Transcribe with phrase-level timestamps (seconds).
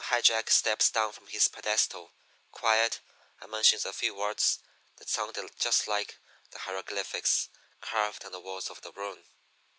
[0.01, 2.11] "And then High Jack steps down from his pedestal,
[2.51, 2.99] quiet,
[3.39, 4.57] and mentions a few words
[4.97, 6.17] that sounded just like
[6.49, 7.49] the hieroglyphics
[7.81, 9.25] carved on the walls of the ruin.